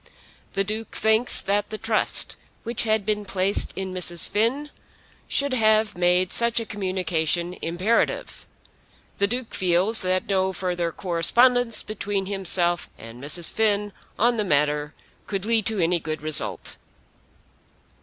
[0.53, 4.27] The Duke thinks that the trust which had been placed in Mrs.
[4.27, 4.71] Finn
[5.27, 8.47] should have made such a communication imperative.
[9.19, 13.51] The Duke feels that no further correspondence between himself and Mrs.
[13.51, 14.95] Finn on the matter
[15.27, 16.77] could lead to any good result.